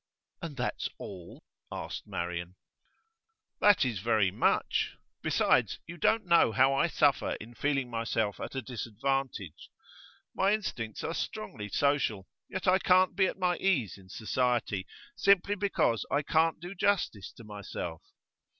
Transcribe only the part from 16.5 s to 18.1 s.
do justice to myself.